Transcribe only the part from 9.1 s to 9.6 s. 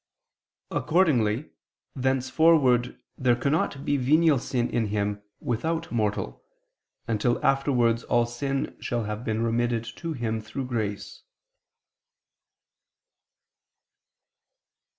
been